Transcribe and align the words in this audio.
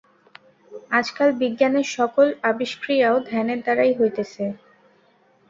আজকাল 0.91 1.29
বিজ্ঞানের 1.41 1.87
সকল 1.97 2.27
আবিষ্ক্রিয়াও 2.51 3.15
ধ্যানের 3.29 3.59
দ্বারাই 3.63 3.93
হইতেছে। 3.99 4.43